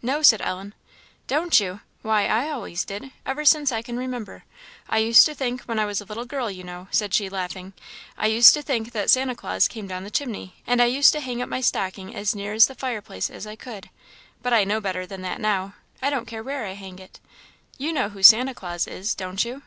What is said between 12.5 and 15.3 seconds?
the fire place as I could; but I know better than